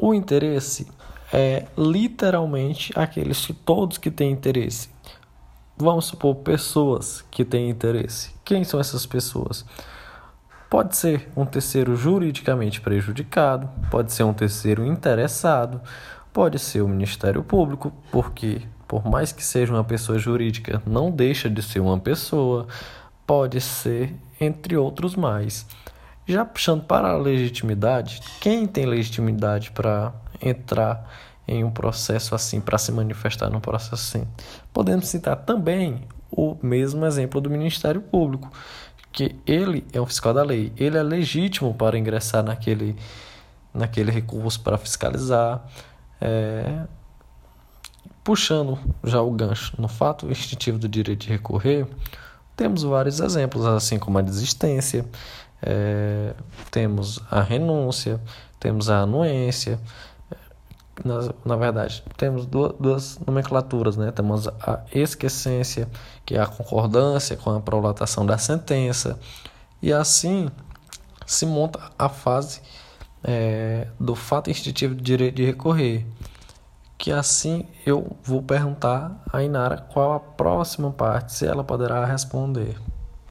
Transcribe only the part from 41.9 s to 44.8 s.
ingressar naquele, naquele recurso para